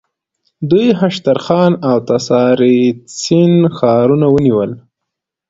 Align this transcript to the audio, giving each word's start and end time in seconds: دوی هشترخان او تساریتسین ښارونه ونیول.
دوی 0.69 0.87
هشترخان 1.01 1.71
او 1.89 1.97
تساریتسین 2.09 3.53
ښارونه 3.77 4.27
ونیول. 4.29 4.71